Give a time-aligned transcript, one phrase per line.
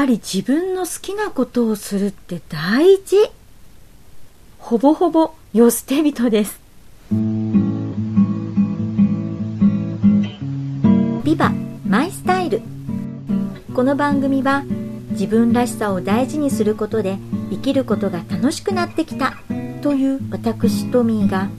[0.00, 3.18] ぱり自分の好きなことをするって大事。
[4.58, 6.58] ほぼほぼ世捨て人です。
[11.22, 11.52] ビバ
[11.86, 12.62] マイスタイル。
[13.74, 14.64] この番組は
[15.10, 17.18] 自分らしさを大事にすることで
[17.50, 19.34] 生きることが楽しくなってきた
[19.82, 21.50] という私トミーが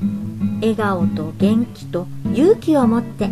[0.61, 3.29] 笑顔と元気と勇気を持って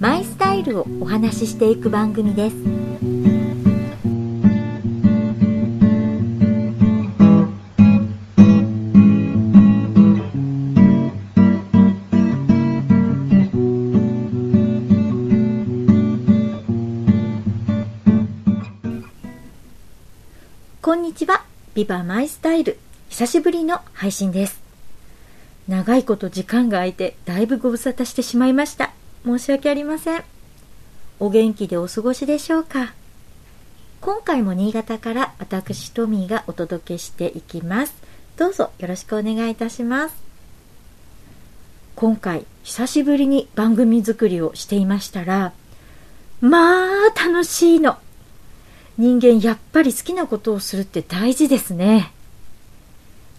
[0.00, 2.85] マイスタイルをお話ししていく番組です。
[20.86, 21.42] こんにちは。
[21.74, 22.78] ビバマイスタイル。
[23.08, 24.62] 久しぶりの配信です。
[25.66, 28.92] 長いこと時間が空いてだいぶご無沙汰してしまいました。
[29.24, 30.22] 申し訳ありません。
[31.18, 32.94] お元気でお過ごしでしょうか？
[34.00, 37.94] 今回も新潟から私トミーがお届けしていきます。
[38.36, 40.14] どうぞよろしくお願いいたします。
[41.96, 45.52] 今回久しぶりに番組作りをしていましたら
[46.40, 47.98] まあ楽しいの。
[48.98, 52.12] 人間やっぱり好きなことをするって大事ですね。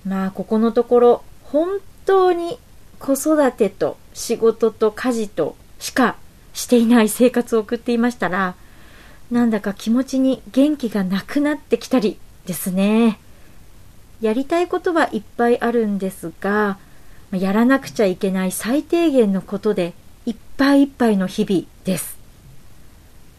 [0.06, 2.60] まあここのところ本当に
[3.00, 6.16] 子育てと仕事と家事としか
[6.54, 8.56] していない生活を送っていましたら
[9.32, 13.20] なんだか気持ちに元気がなくなってきたりですね。
[14.22, 16.78] やりたいことはいっぱいあるんですが
[17.32, 19.94] やらなくちゃいけない最低限のことで
[20.26, 22.17] いっぱいいっぱいの日々です。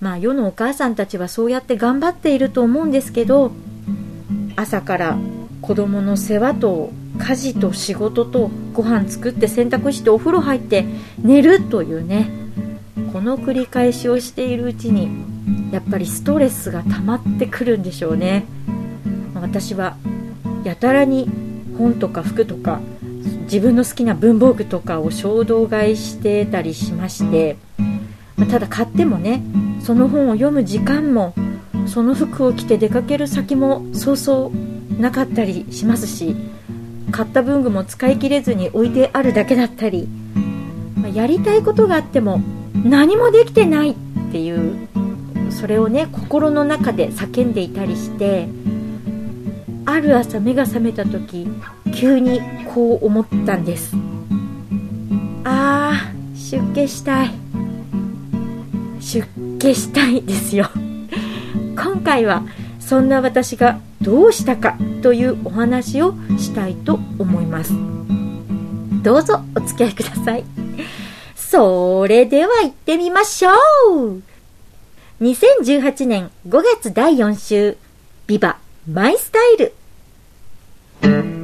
[0.00, 3.52] まあ世のお母さんたちはそうやって頑張っていると思うんですけど
[4.56, 5.18] 朝から
[5.62, 10.84] 子供の世話と家事と仕事とご飯作って洗濯してお風呂入って
[11.20, 12.30] 寝るというね
[13.12, 15.08] この繰り返しをしているうちに
[15.72, 18.44] やっぱりストレスが溜まってくるんでしょうね。
[19.34, 19.96] 私は
[20.64, 21.28] やたらに
[21.76, 22.80] 本とか服とか
[23.44, 27.56] 自分の好きな文房具とかを衝動買いしてたりしまして
[28.50, 29.42] ただ買ってもね
[29.80, 31.34] その本を読む時間も
[31.86, 36.36] その服を着て出かける先もそうそうなかったりしますし
[37.10, 40.06] 買った文具も使い切れずに置いてあるだけだったり、
[40.94, 42.40] まやりたいことがあっても
[42.74, 43.94] 何もできてないっ
[44.30, 44.88] ていう
[45.50, 48.48] それをね心の中で叫んでいたりして
[49.86, 51.48] ある朝目が覚めた時
[51.94, 52.40] 急に
[52.74, 53.96] こう思ったんです。
[55.44, 57.30] あー出家したい。
[59.00, 59.26] 出
[59.58, 60.70] 家したいですよ。
[61.74, 62.44] 今回は
[62.80, 67.72] そんな私がどうしたかというお話をしたいと思います。
[69.02, 70.44] どうぞお付き合いください。
[71.36, 74.22] それでは行ってみましょう。
[75.20, 77.76] 2018年5月第4週
[78.26, 78.58] ビバ
[78.90, 81.37] マイスタイル。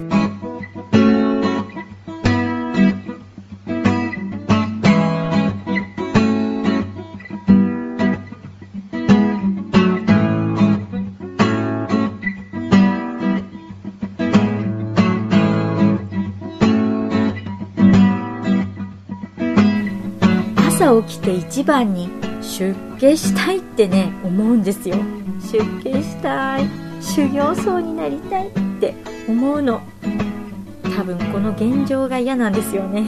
[20.94, 22.08] 朝起きて一番に
[22.40, 24.96] 出家したいってね思うんですよ。
[25.40, 26.68] 出家したい。
[27.00, 28.94] 修行僧になりたいって
[29.28, 29.82] 思うの。
[30.96, 33.04] 多分この現状が嫌なんですよね。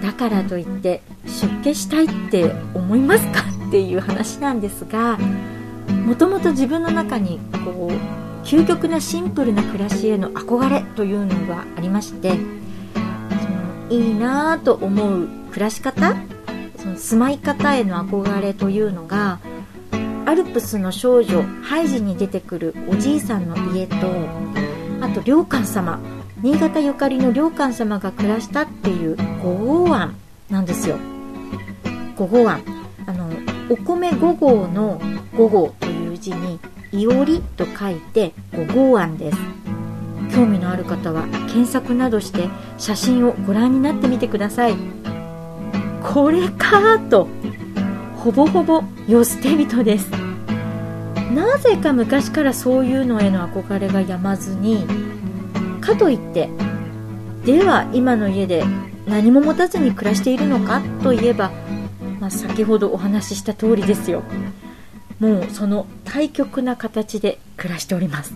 [0.00, 5.18] だからといって出家したいって思いますかっていう話なんですが
[6.06, 12.36] もともと自分の中にこう究極なシンプルな暮らしへの憧れというのがありましてそ
[13.90, 16.14] のいいなぁと思う暮らし方
[16.86, 19.40] その住まい方への憧れというのが
[20.24, 23.96] アルプスの少女ハイジに出てくるおじいさんの家と
[25.00, 26.00] あと良寛様
[26.42, 30.16] 新潟ゆかりの良寛様が暮らしたっていう五号庵
[30.48, 30.96] なんですよ。
[32.14, 32.62] 五号庵
[33.06, 33.30] あの
[33.68, 35.00] お米五号の
[35.36, 36.60] 五号という字に
[36.92, 39.38] いおりと書いて五号庵です。
[40.34, 42.48] 興味のある方は検索などして
[42.78, 45.05] 写真をご覧になってみてください。
[46.06, 47.28] これかと
[48.16, 50.08] ほぼほぼ世捨て人です。
[51.34, 54.86] なぜか昔からそういうのへの憧れがやまずに
[55.80, 56.48] かといって
[57.44, 58.64] では今の家で
[59.06, 61.50] 何も持たずに暮らしているのかといえば、
[62.20, 64.22] まあ、先ほどお話しした通りですよ。
[65.18, 68.32] もうその対極な形で暮らしております。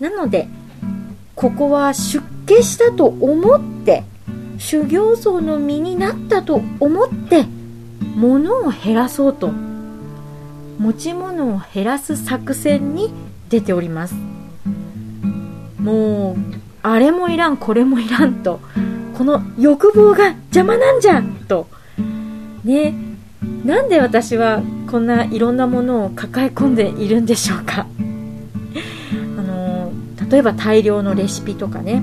[0.00, 0.48] なので
[1.34, 4.04] ここは出家したと思って
[4.62, 7.46] 修行僧の身になったと思って
[8.16, 9.50] 物を減らそうと
[10.78, 13.12] 持ち物を減らす作戦に
[13.48, 14.14] 出ております。
[15.78, 16.36] もう
[16.82, 18.60] あれもいらんこれもいらんと
[19.18, 21.66] この欲望が邪魔なんじゃんと。
[22.64, 22.94] ね
[23.64, 27.86] なんで私はこんないろんなものを抱え込んでいるんでしょうか。
[29.38, 29.92] あの
[30.30, 32.02] 例えば大量のレシピとかね。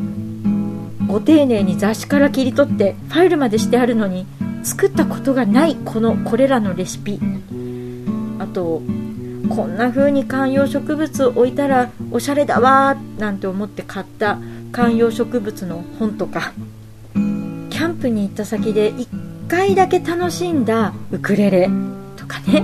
[1.10, 4.28] ご丁寧に雑誌から切り取ってファイルまでしてあるのに
[4.62, 7.20] 作ったことがないこのこれらのレシピ。
[8.38, 8.84] あと
[9.50, 14.38] こんな風に観葉植物を置いたらおしゃれだわなんて思って買った
[14.72, 16.54] 観葉植物の本とか。
[17.16, 21.72] キャンプに行った先で1回だけ楽しんだウクレレ
[22.18, 22.64] とかね。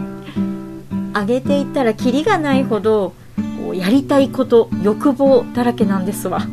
[1.15, 3.13] あげていったらキリがないほど
[3.73, 6.45] やりたいこと欲望だらけなんですわ。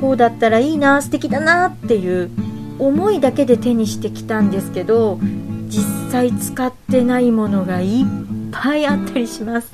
[0.00, 2.30] こうだったらいいな素敵だなっていう
[2.78, 5.18] 思いだけで手にしてきたんですけど
[5.68, 8.06] 実際使ってないものがいっ
[8.52, 9.70] ぱいあったりします。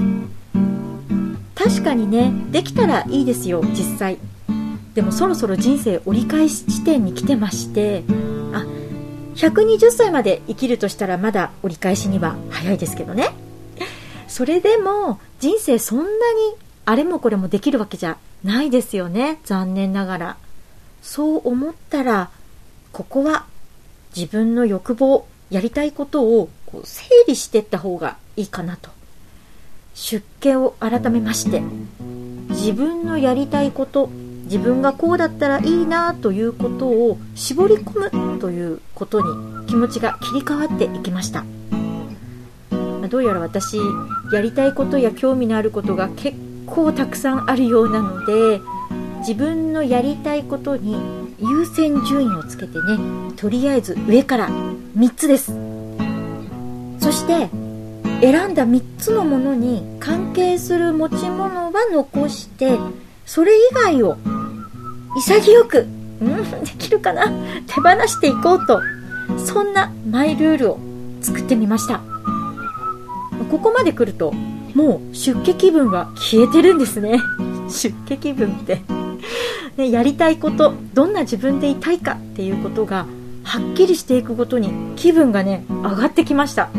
[1.55, 4.19] 確かにねできたらいいですよ実際。
[4.94, 8.02] でもそろそろ人生折り返し地点に来てまして
[8.52, 8.64] あ
[9.37, 13.31] 120歳まで生きるとしたらまだ折り返しには早いですけどね。
[14.26, 16.11] それでも人生そんなに
[16.87, 20.37] あれもこれもできるわけじゃないですよね残念ながら。
[21.03, 22.31] そう思ったら
[22.93, 23.47] ここは
[24.15, 28.91] 自分の欲望やりたいことをこう整理していった方がいいかなと。
[29.95, 31.63] 出家を改めまして
[32.51, 34.09] 自分のやりたいこと
[34.45, 41.45] 自分がこうだったらいいなということを絞り込むということに気持ちが切り替わっていきました。
[43.09, 43.77] どうやら私
[44.33, 46.37] やりたいことや興味のあることが結
[46.70, 48.61] 構たくさんあるようなので
[49.19, 50.96] 自分のやりたいことに
[51.38, 55.52] 優先順位をつけてねとりあえず上から3つです。
[56.99, 57.49] そして
[58.20, 62.78] 選んだ3つのものに関係する持ち物は残して
[63.25, 64.17] それ以外を
[65.17, 65.87] 潔く
[66.20, 67.26] うんできるかな
[67.67, 68.81] 手放していこうと
[69.38, 70.78] そんなマイルールを
[71.22, 72.02] 作ってみました。
[73.50, 74.32] ここまで来ると
[74.75, 77.20] もう出家気分は消えてるんですね。
[77.69, 78.81] 出家気分って。
[79.76, 83.06] ね、やりたいことどんな自分でいたいかっていうことが
[83.44, 86.70] はっきりしていくごとに気分がね上がってきました。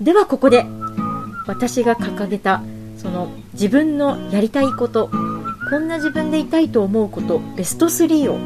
[0.00, 0.66] ではここで
[1.46, 2.62] 私が掲げた
[2.96, 5.10] その自分のやりたいこと
[5.70, 8.38] こんな自分でいたいと思うことベスト3を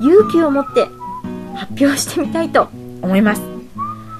[0.00, 0.86] 勇気を持って
[1.54, 2.68] 発表してみたいと
[3.02, 3.42] 思います、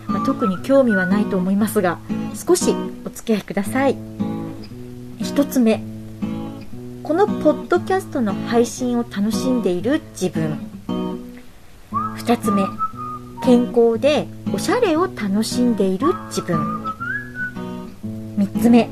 [0.06, 1.98] まあ、特に興味はないと思いますが
[2.36, 2.74] 少し
[3.04, 3.96] お付き合いください。
[5.20, 5.82] 1つ目。
[7.02, 10.58] このポッドキャストの配信を楽しんでいる自分。
[11.96, 12.64] 2つ目。
[13.42, 16.84] 健康でおしゃれを楽しんでいる自分。
[18.36, 18.88] 3つ目。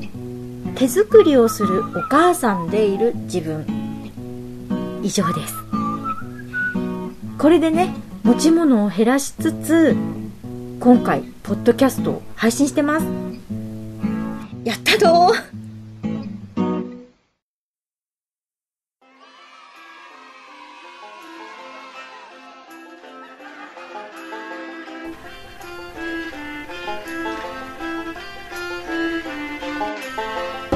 [0.75, 3.65] 手作りをするお母さんでいる自分。
[5.03, 5.53] 以上です。
[7.37, 7.93] これでね
[8.23, 9.95] 持ち物を減らしつつ
[10.79, 13.34] 今回ポッドキャストを配信してます。
[14.65, 15.31] やったぞ。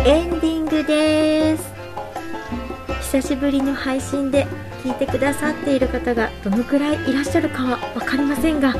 [0.05, 1.73] エンディングです。
[3.01, 4.45] 久しぶりの配信で
[4.83, 8.75] 聞いてくださっている方がどのくらいいらっしゃるかは分かりませんが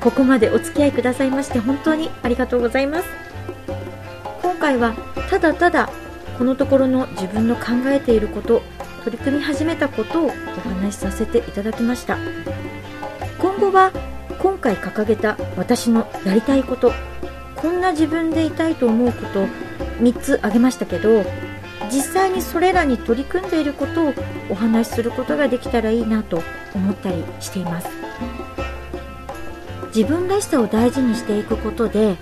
[0.00, 3.25] ここまでお付き合いくださいまして本当にありがとうございます。
[4.66, 4.94] 回は
[5.30, 5.88] ただただ
[6.38, 8.62] このところの自分の考えていること
[9.04, 12.18] 取り組み始めたことをお話しさせていただきました。
[13.38, 13.92] 今後は
[14.40, 16.92] 今回掲げた私のやりたいこと
[17.54, 19.46] こんな自分でいたいと思うこと
[20.02, 21.24] 3つ挙げましたけど
[21.88, 24.14] 実際にそれらに取り組んでいることを
[24.50, 26.42] お話しすることができたらいいなと
[26.74, 27.88] 思ったりしています。
[29.94, 32.16] 自分らしさを大事にしていくことで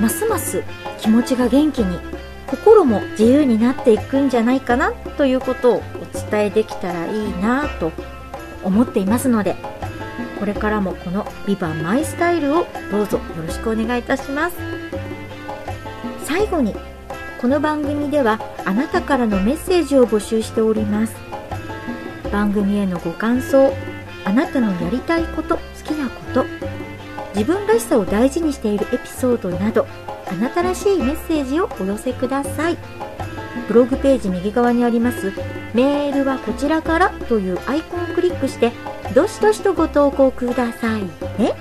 [0.00, 0.64] ますます
[0.98, 1.98] 気持ちが元気に
[2.46, 7.92] 心も自由になっていくんじゃないかなということをお伝えできたらいいなと
[8.64, 9.54] 思っていますので
[10.40, 14.56] これからもこの「ビバマイスタイルをどうぞよろしくお願いいたします。
[16.24, 16.74] 最後に
[17.40, 21.14] この番組ではあなたからのメッセージを募集しております。
[22.32, 23.74] 番組へのご感想
[24.24, 26.46] あなたのやりたいこと好きなこと
[27.34, 29.86] 自分らしさを大事にしているエピソードなど
[30.30, 32.78] あなたらしいメッセージをお寄せください。
[33.68, 35.32] ブログページ右側にあります
[35.74, 38.72] メールはこちらからというアイコンをクリックして
[39.14, 41.02] どしどしとご投稿ください
[41.38, 41.54] ね。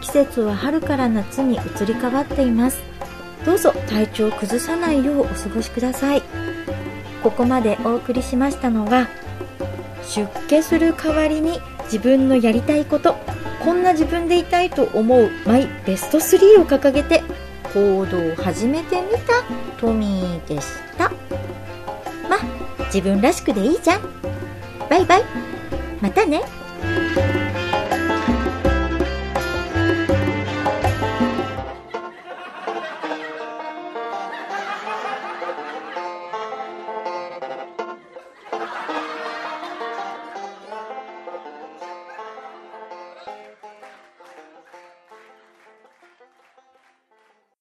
[0.00, 2.80] 季節は春から夏に移り変わっています。
[3.44, 6.22] どうぞ体調を崩さないようお過ごしください。
[7.22, 9.08] ここまでお送りしましたのが
[10.02, 13.16] 出家する代わりに自分のやりたいこと
[13.64, 17.22] こんな自分でいたいと思うマイベスト3を掲げて
[17.74, 19.42] 行動を始めてみた
[19.78, 21.10] トミーでした。
[22.28, 22.38] ま
[22.86, 24.02] 自分らしくでいいじゃん。
[24.88, 25.22] バイバイ。
[26.00, 26.42] またね。